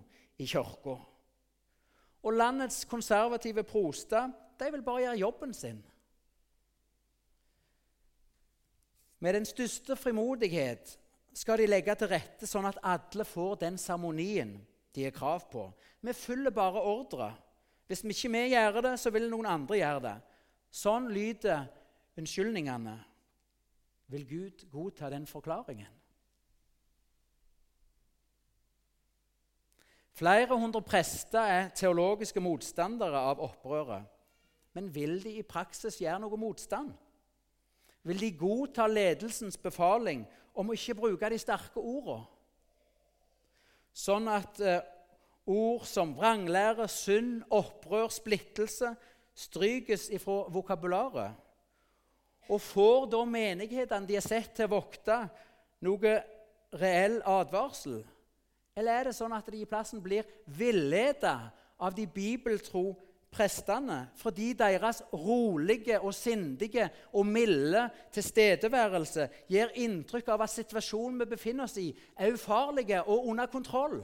[0.40, 0.96] i kirka.
[2.24, 5.83] Og landets konservative proster de vil bare gjøre jobben sin.
[9.18, 10.94] Med den største frimodighet
[11.35, 14.57] skal de legge til rette sånn at alle får den seremonien
[14.94, 15.66] de har krav på.
[16.00, 17.33] Vi følger bare ordre.
[17.87, 20.16] Hvis vi ikke vi gjør det, så vil noen andre gjøre det.
[20.70, 21.66] Sånn lyder
[22.18, 22.96] unnskyldningene.
[24.09, 25.90] Vil Gud godta den forklaringen?
[30.18, 34.09] Flere hundre prester er teologiske motstandere av opprøret.
[34.74, 36.90] Men vil de i praksis gjøre noe motstand?
[38.07, 40.24] Vil de godta ledelsens befaling
[40.59, 42.26] om å ikke bruke de sterke ordene?
[43.98, 44.83] Sånn at eh,
[45.50, 48.92] ord som vranglære, synd, opprør, splittelse
[49.38, 51.37] strykes ifra vokabularet?
[52.48, 55.18] Og får da menighetene de er sett til å vokte,
[55.85, 56.14] noe
[56.81, 58.01] reell advarsel?
[58.79, 60.27] Eller er det sånn at de i plassen blir
[60.59, 61.37] villedet
[61.79, 62.92] av de bibeltro
[63.29, 71.29] prestene fordi deres rolige og sindige og milde tilstedeværelse gir inntrykk av at situasjonen vi
[71.35, 74.01] befinner oss i, er ufarlig og under kontroll?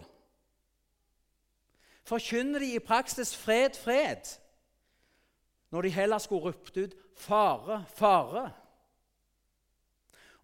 [2.05, 4.39] Forkynner de i praksis 'fred, fred',
[5.75, 8.51] når de heller skulle ropt ut 'fare, fare'?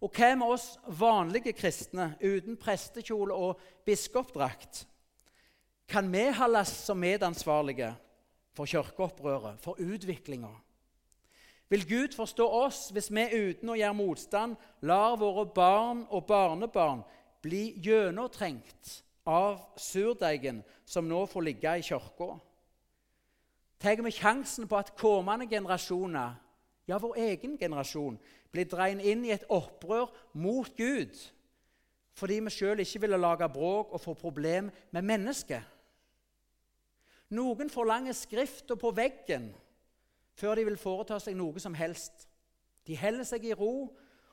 [0.01, 4.87] Og hva med oss vanlige kristne uten prestekjole og biskopdrakt?
[5.87, 7.93] Kan vi holdes som medansvarlige
[8.53, 10.51] for kirkeopprøret, for utviklinga?
[11.69, 17.05] Vil Gud forstå oss hvis vi uten å gjøre motstand lar våre barn og barnebarn
[17.41, 22.39] bli gjennomtrengt av surdeigen som nå får ligge i kirka?
[23.81, 26.35] Tar vi sjansen på at kommende generasjoner,
[26.87, 28.19] ja, vår egen generasjon,
[28.51, 31.15] blir dreid inn i et opprør mot Gud
[32.21, 35.63] fordi vi sjøl ikke ville lage bråk og få problem med mennesket?
[37.31, 39.47] Noen forlanger skrifta på veggen
[40.37, 42.27] før de vil foreta seg noe som helst.
[42.87, 43.87] De holder seg i ro,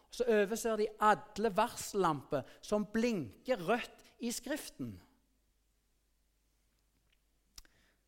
[0.09, 4.97] og så overser de alle varsellamper som blinker rødt i Skriften.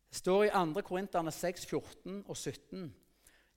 [0.11, 0.81] står i 2.
[0.85, 2.93] Korinterne 6, 14 og 17.: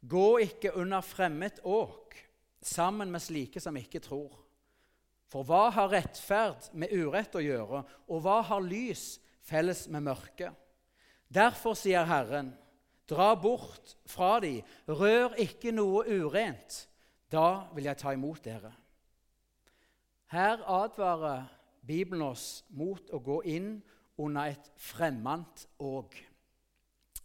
[0.08, 2.16] Gå ikke under fremmed åk
[2.62, 4.32] sammen med slike som ikke tror.
[5.28, 10.52] For hva har rettferd med urett å gjøre, og hva har lys felles med mørke?
[11.28, 12.52] Derfor sier Herren,
[13.10, 16.84] dra bort fra de, rør ikke noe urent.
[17.32, 18.70] Da vil jeg ta imot dere.
[20.30, 21.48] Her advarer
[21.84, 23.74] Bibelen oss mot å gå inn
[24.20, 26.14] under et fremmed åg.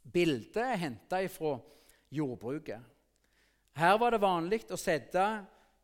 [0.03, 1.57] Bildet er henta fra
[2.11, 2.79] jordbruket.
[3.79, 5.25] Her var det vanlig å sette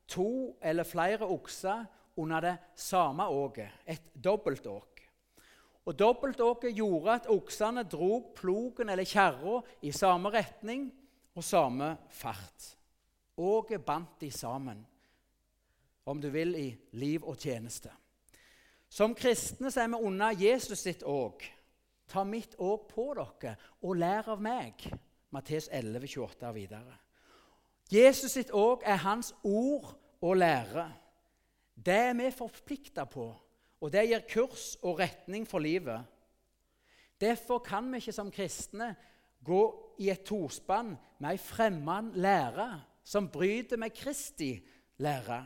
[0.10, 1.86] to eller flere okser
[2.18, 4.96] under det samme åket, et dobbeltåk.
[5.86, 10.88] Og Dobbeltåket gjorde at oksene drog plogen eller kjerra i samme retning
[11.36, 12.72] og samme fart.
[13.38, 14.80] Åket bandt de sammen,
[16.06, 17.92] om du vil, i liv og tjeneste.
[18.90, 21.44] Som kristne er vi under Jesus sitt åk.
[22.08, 24.86] Ta mitt òg på dere og lær av meg.
[25.34, 26.98] Mattes 11, 28 og videre.
[27.92, 30.88] Jesus sitt òg er hans ord og lære.
[31.76, 33.28] Det er vi forplikta på,
[33.82, 36.02] og det gir kurs og retning for livet.
[37.22, 38.96] Derfor kan vi ikke som kristne
[39.46, 39.62] gå
[40.00, 42.70] i et tospann med ei fremmed lære
[43.06, 44.58] som bryter med Kristi
[44.98, 45.46] lære.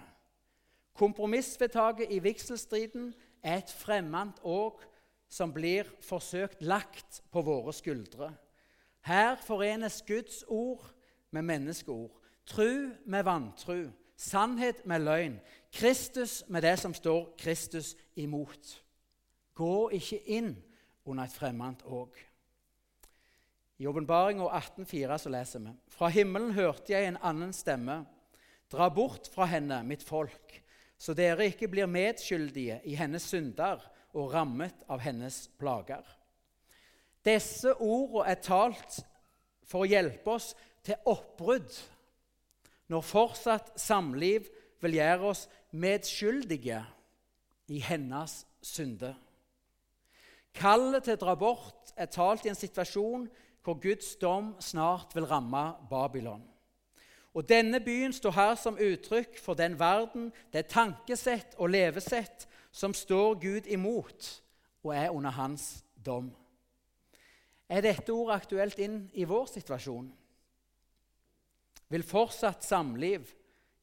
[0.93, 4.83] Kompromissvedtaket i vigselstriden er et fremmed åk
[5.29, 8.31] som blir forsøkt lagt på våre skuldre.
[9.05, 10.83] Her forenes Guds ord
[11.31, 12.11] med menneskeord,
[12.49, 15.37] tru med vantru, sannhet med løgn,
[15.71, 18.73] Kristus med det som står Kristus imot.
[19.53, 20.55] Gå ikke inn
[21.05, 22.17] under et fremmed åk.
[23.79, 28.01] I Åpenbaringa 18,4 leser vi Fra himmelen hørte jeg en annen stemme.
[28.69, 30.59] Dra bort fra henne, mitt folk,
[30.99, 33.79] så dere ikke blir medskyldige i hennes synder
[34.17, 36.03] og rammet av hennes plager.
[37.25, 38.99] Disse ordene er talt
[39.67, 40.53] for å hjelpe oss
[40.85, 41.73] til oppbrudd
[42.89, 44.47] når fortsatt samliv
[44.81, 45.43] vil gjøre oss
[45.75, 46.81] medskyldige
[47.69, 49.13] i hennes synde.
[50.57, 53.27] Kallet til å dra bort er talt i en situasjon
[53.63, 56.41] hvor Guds dom snart vil ramme Babylon.
[57.37, 62.93] Og Denne byen står her som uttrykk for den verden, det tankesett og levesett som
[62.93, 64.29] står Gud imot
[64.83, 66.29] og er under hans dom.
[67.69, 70.07] Er dette ordet aktuelt inn i vår situasjon?
[71.89, 73.29] Vil fortsatt samliv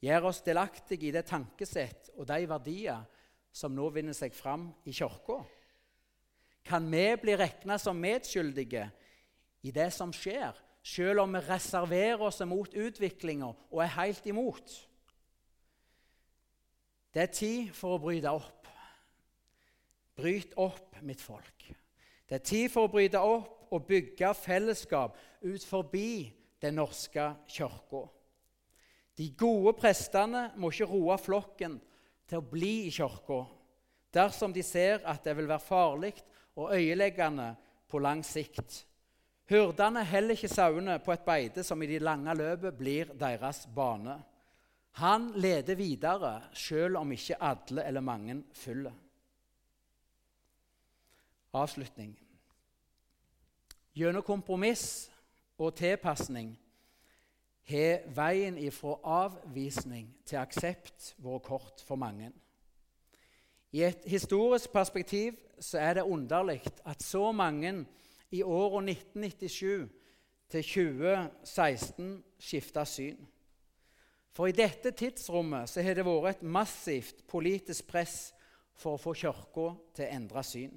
[0.03, 3.05] gjøre oss delaktige i det tankesett og de verdier
[3.57, 5.40] som nå vinner seg fram i Kirka?
[6.66, 8.88] Kan vi bli regna som medskyldige
[9.66, 10.55] i det som skjer,
[10.87, 14.75] selv om vi reserverer oss mot utviklinga og er helt imot?
[17.14, 18.65] Det er tid for å bryte opp.
[20.16, 21.66] Bryt opp, mitt folk.
[22.26, 27.20] Det er tid for å bryte opp og bygge fellesskap ut forbi Den norske
[27.52, 27.98] kirka.
[29.16, 31.74] De gode prestene må ikke roe flokken
[32.24, 33.42] til å bli i kirka
[34.16, 36.14] dersom de ser at det vil være farlig
[36.57, 37.50] og øyeleggende
[37.92, 38.87] på lang sikt.
[39.52, 44.16] Hyrdene heller ikke sauene på et beite som i det lange løpet blir deres bane.
[45.05, 48.96] Han leder videre, selv om ikke alle eller mange følger.
[51.52, 52.16] Avslutning.
[53.96, 55.11] Gjennom kompromiss
[55.59, 56.54] og tilpasning
[57.66, 62.30] har veien ifra avvisning til aksept vært kort for mange.
[63.72, 67.85] I et historisk perspektiv så er det underlig at så mange
[68.30, 69.88] i årene 1997
[70.50, 73.18] til 2016 skifta syn.
[74.37, 78.35] For i dette tidsrommet så har det vært et massivt politisk press
[78.76, 80.74] for å få Kirka til å endre syn.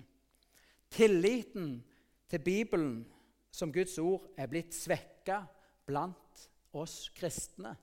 [0.90, 1.84] Tilliten
[2.30, 3.06] til Bibelen
[3.52, 5.44] som Guds ord er blitt svekka
[5.88, 7.74] blant oss kristne.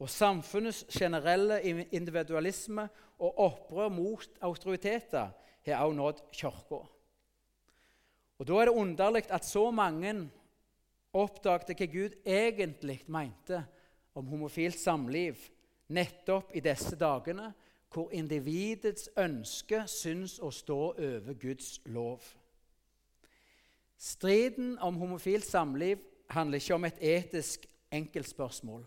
[0.00, 1.60] Og samfunnets generelle
[1.94, 2.88] individualisme
[3.22, 5.30] og opprør mot autoriteter
[5.64, 6.80] har også nådd Kirka.
[8.38, 10.30] Og Da er det underlig at så mange
[11.14, 13.62] oppdaget hva Gud egentlig mente
[14.14, 15.38] om homofilt samliv
[15.94, 17.52] nettopp i disse dagene,
[17.94, 22.24] hvor individets ønske syns å stå over Guds lov.
[23.98, 28.82] Striden om homofilt samliv handler ikke om et etisk enkeltspørsmål,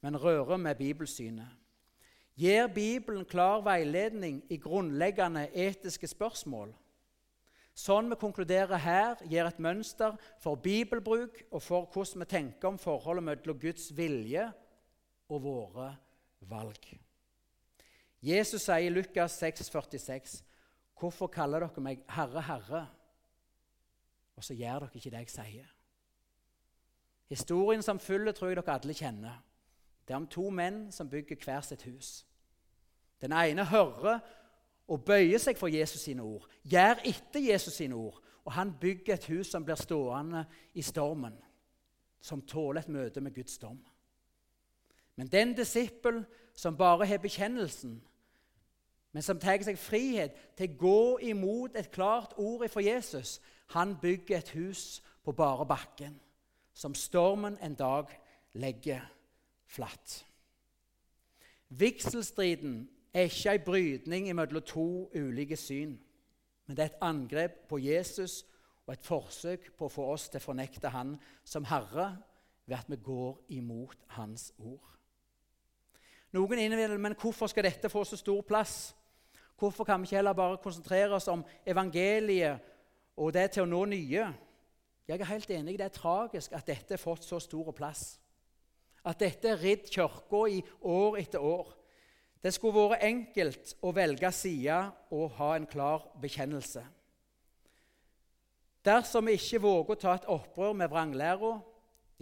[0.00, 1.52] men rører med bibelsynet.
[2.36, 6.74] Gir Bibelen klar veiledning i grunnleggende etiske spørsmål?
[7.76, 12.80] Sånn vi konkluderer her, gir et mønster for bibelbruk og for hvordan vi tenker om
[12.80, 14.48] forholdet mellom Guds vilje
[15.28, 15.90] og våre
[16.48, 16.96] valg.
[18.26, 20.44] Jesus sier i Lukas 6, 46,
[20.98, 22.86] 'Hvorfor kaller dere meg Herre, Herre?'
[24.36, 25.68] og så gjør dere ikke det jeg sier.
[27.28, 29.42] Historien som følger, tror jeg dere alle kjenner.
[30.08, 32.26] Det er om to menn som bygger hver sitt hus.
[33.20, 34.20] Den ene hører
[34.88, 39.14] og bøyer seg for Jesus sine ord, gjør etter Jesus sine ord, og han bygger
[39.14, 41.34] et hus som blir stående i stormen,
[42.20, 43.80] som tåler et møte med Guds dom.
[45.16, 46.24] Men den disippel
[46.54, 48.02] som bare har bekjennelsen,
[49.16, 53.38] men som tar seg frihet til å gå imot et klart ord fra Jesus,
[53.72, 54.82] han bygger et hus
[55.24, 56.18] på bare bakken,
[56.76, 58.10] som stormen en dag
[58.60, 59.00] legger
[59.72, 60.18] flatt.
[61.72, 62.82] Vigselstriden
[63.14, 64.84] er ikke en brytning mellom to
[65.16, 65.96] ulike syn,
[66.66, 68.42] men det er et angrep på Jesus
[68.84, 72.10] og et forsøk på å få oss til å fornekte Han som Herre
[72.66, 74.92] ved at vi går imot Hans ord.
[76.36, 78.92] Noen innvender men hvorfor skal dette få så stor plass?
[79.56, 82.60] Hvorfor kan vi ikke heller bare konsentrere oss om evangeliet
[83.16, 84.26] og det til å nå nye.
[85.06, 88.18] Jeg er helt enig, Det er tragisk at dette har fått så stor plass.
[89.04, 91.72] At dette har ridd Kirka i år etter år.
[92.42, 94.76] Det skulle vært enkelt å velge side
[95.10, 96.82] og ha en klar bekjennelse.
[98.84, 101.56] Dersom vi ikke våger å ta et opprør med vranglæra,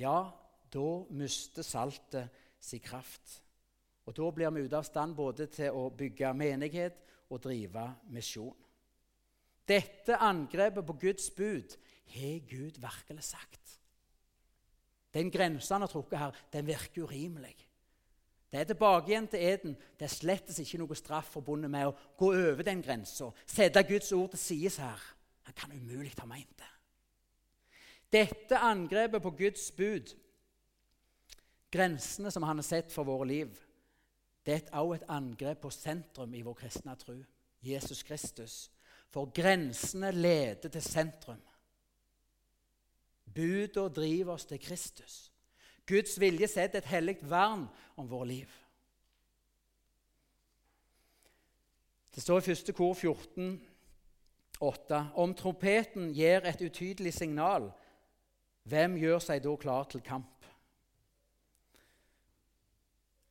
[0.00, 0.30] ja,
[0.72, 2.30] da mister saltet
[2.60, 3.40] sin kraft.
[4.06, 7.04] Og Da blir vi ute av stand både til å bygge menighet
[7.34, 8.56] og drive misjon.
[9.68, 11.76] Dette angrepet på Guds bud
[12.14, 13.78] har Gud virkelig sagt.
[15.14, 17.54] Den grensa han har trukket her, den virker urimelig.
[18.50, 19.76] Det er tilbake igjen til eden.
[19.98, 23.32] Det er slettes ikke noe straff forbundet med å gå over den grensa.
[23.46, 25.00] Sette Guds ord til side her.
[25.48, 26.70] Han kan umulig ha meint det.
[28.14, 30.12] Dette angrepet på Guds bud,
[31.74, 33.58] grensene som han har sett for våre liv,
[34.46, 37.16] det er også et angrep på sentrum i vår kristne tro,
[37.62, 38.70] Jesus Kristus.
[39.10, 41.40] For grensene leder til sentrum.
[43.34, 45.32] Buda driver oss til Kristus.
[45.86, 47.66] Guds vilje setter et hellig vern
[47.96, 48.50] om vårt liv.
[52.14, 53.60] Det står i første kor 14,
[54.60, 57.72] 8, Om trompeten gir et utydelig signal,
[58.62, 60.33] hvem gjør seg da klar til kamp?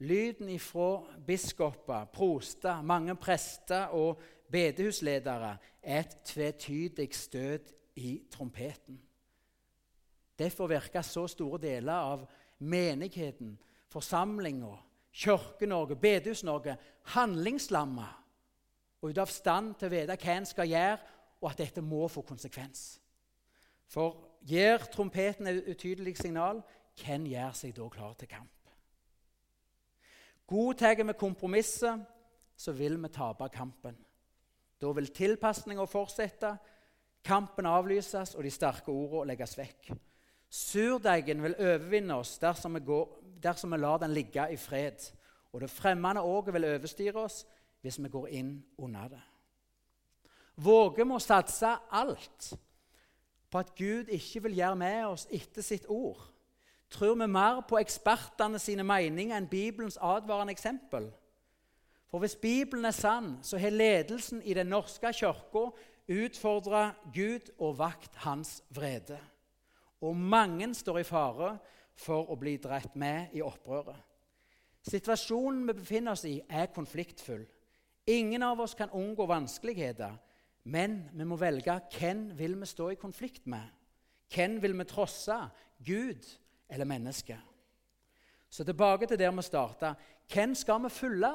[0.03, 4.19] Lyden ifra biskoper, proster, mange prester og
[4.51, 8.99] bedehusledere er et tvetydig støt i trompeten.
[10.39, 12.25] Derfor virker så store deler av
[12.59, 13.55] menigheten,
[13.93, 14.73] forsamlinga,
[15.13, 16.75] Kirke-Norge, Bedehus-Norge
[17.13, 18.07] handlingslamma
[19.01, 20.97] og ute av stand til å vite hva en skal gjøre,
[21.43, 22.97] og at dette må få konsekvens.
[23.91, 24.15] For
[24.47, 26.63] gir trompeten et utydelig signal,
[27.03, 28.62] hvem gjør seg da klar til kamp?
[30.53, 32.01] Godtar vi kompromisset,
[32.55, 33.95] så vil vi tape kampen.
[34.77, 36.51] Da vil tilpasninga fortsette,
[37.25, 39.93] kampen avlyses og de sterke ordene legges vekk.
[40.53, 43.07] Surdeigen vil overvinne oss dersom vi, går,
[43.41, 45.01] dersom vi lar den ligge i fred.
[45.53, 47.39] Og det fremmede åket vil overstyre oss
[47.81, 49.23] hvis vi går inn under det.
[50.61, 52.51] Våger vi å satse alt
[53.49, 56.21] på at Gud ikke vil gjøre med oss etter sitt ord?
[56.93, 61.09] Tror vi mer på ekspertene sine meninger enn Bibelens advarende eksempel?
[62.11, 65.69] For hvis Bibelen er sann, så har ledelsen i Den norske kirka
[66.13, 69.17] utfordra Gud og vakt hans vrede
[70.03, 71.53] og mange står i fare
[71.95, 73.99] for å bli dratt med i opprøret.
[74.83, 77.45] Situasjonen vi befinner oss i, er konfliktfull.
[78.11, 80.17] Ingen av oss kan unngå vanskeligheter,
[80.67, 83.63] men vi må velge hvem vil vi stå i konflikt med.
[84.33, 85.37] Hvem vil vi trosse?
[85.83, 86.27] Gud
[86.69, 87.37] eller menneske.
[88.49, 89.93] Så tilbake til der vi starta.
[90.33, 91.33] Hvem skal vi følge?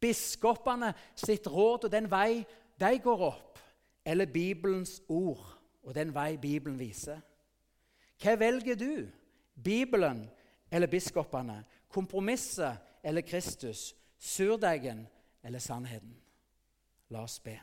[0.00, 2.44] Biskopene sitt råd og den vei
[2.80, 3.58] de går opp,
[4.04, 5.54] eller Bibelens ord?
[5.84, 7.20] og den vei Bibelen viser.
[8.22, 9.06] Hva velger du?
[9.64, 10.24] Bibelen
[10.70, 11.62] eller biskopene?
[11.88, 13.94] Kompromisset eller Kristus?
[14.18, 15.06] Surdeigen
[15.42, 16.16] eller sannheten?
[17.08, 17.58] La oss be.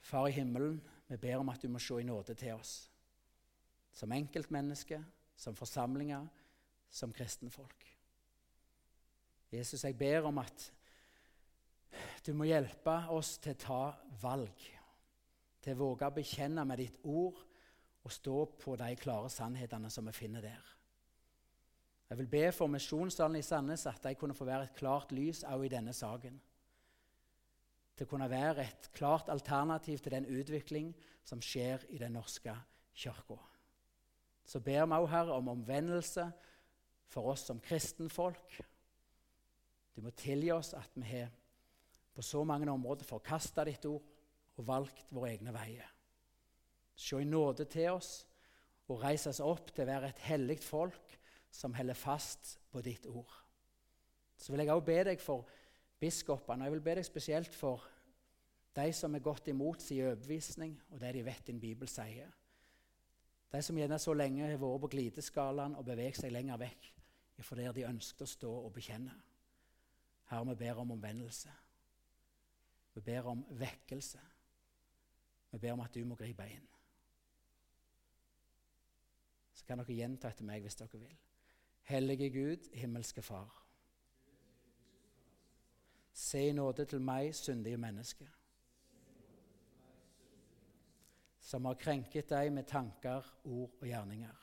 [0.00, 2.90] Far i himmelen, vi ber om at du må se i nåde til oss.
[3.94, 5.02] Som enkeltmennesker,
[5.36, 6.26] som forsamlinger,
[6.90, 7.90] som kristenfolk.
[9.54, 10.70] Jesus, jeg ber om at
[12.26, 13.82] du må hjelpe oss til å ta
[14.22, 14.64] valg
[15.64, 17.40] til å våge å bekjenne med ditt ord
[18.04, 20.72] og stå på de klare sannhetene som vi finner der.
[22.10, 25.40] Jeg vil be for Misjonssalen i Sandnes at de kunne få være et klart lys
[25.42, 26.36] også i denne saken.
[27.94, 30.92] Til å kunne være et klart alternativ til den utvikling
[31.24, 32.52] som skjer i Den norske
[32.92, 33.38] kirka.
[34.44, 36.26] Så ber vi òg, Herre, om omvendelse
[37.08, 38.58] for oss som kristenfolk.
[39.94, 41.30] Du må tilgi oss at vi har
[42.14, 44.04] på så mange områder forkasta ditt ord
[44.54, 45.88] og valgt våre egne veier.
[46.94, 48.12] Se i nåde til oss
[48.88, 51.16] og reise oss opp til å være et hellig folk
[51.54, 53.32] som holder fast på ditt ord.
[54.36, 55.48] Så vil jeg også be deg for
[56.02, 57.86] biskopene, og jeg vil be deg spesielt for
[58.74, 62.30] de som er godt imot sin overbevisning og det de vet din Bibel sier.
[63.54, 66.90] De som gjerne så lenge har vært på glideskalaen og beveget seg lenger vekk
[67.44, 69.14] fra der de ønsket å stå og bekjenne.
[70.30, 71.52] Herre, vi ber om omvendelse.
[72.94, 74.20] Vi ber om vekkelse.
[75.52, 76.66] Vi ber om at du må gripe inn.
[79.54, 81.18] Så kan dere gjenta etter meg hvis dere vil.
[81.90, 83.52] Hellige Gud, himmelske Far.
[86.14, 88.26] Se i nåde til meg, syndige menneske,
[91.44, 94.40] som har krenket deg med tanker, ord og gjerninger.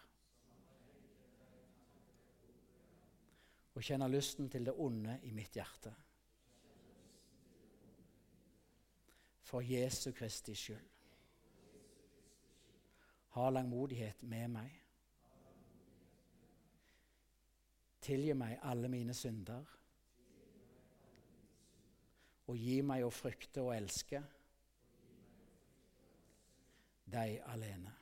[3.71, 5.95] Og kjenner lysten til det onde i mitt hjerte.
[9.51, 10.87] for Jesu Kristi skyld.
[13.29, 14.77] Ha langmodighet med meg.
[18.01, 19.65] Tilgi meg alle mine synder.
[22.47, 24.23] Og gi meg å frykte og elske
[27.11, 28.00] deg alene.